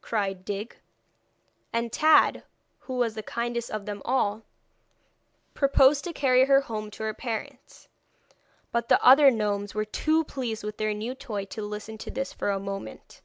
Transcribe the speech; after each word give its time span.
cried 0.00 0.44
Dig. 0.44 0.76
And 1.72 1.92
Tad, 1.92 2.42
who 2.80 2.94
was 2.96 3.14
the 3.14 3.22
kindest 3.22 3.70
of 3.70 3.86
them 3.86 4.02
all, 4.04 4.42
proposed 5.54 6.02
to 6.02 6.12
carry 6.12 6.46
her 6.46 6.62
home 6.62 6.90
to 6.90 7.04
her 7.04 7.14
parents. 7.14 7.86
But 8.72 8.88
the 8.88 9.00
other 9.06 9.30
gnomes 9.30 9.76
were 9.76 9.84
too 9.84 10.24
pleased 10.24 10.64
with 10.64 10.78
their 10.78 10.92
new 10.94 11.14
toy 11.14 11.44
to 11.44 11.62
listen 11.62 11.96
to 11.98 12.10
this 12.10 12.32
for 12.32 12.50
a 12.50 12.58
moment. 12.58 13.20